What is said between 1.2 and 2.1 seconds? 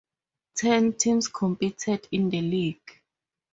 competed